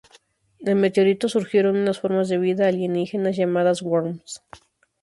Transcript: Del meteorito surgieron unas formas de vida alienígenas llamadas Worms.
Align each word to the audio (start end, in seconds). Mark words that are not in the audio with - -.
Del 0.59 0.77
meteorito 0.77 1.29
surgieron 1.29 1.75
unas 1.77 1.99
formas 1.99 2.27
de 2.27 2.39
vida 2.39 2.67
alienígenas 2.67 3.37
llamadas 3.37 3.83
Worms. 3.83 4.41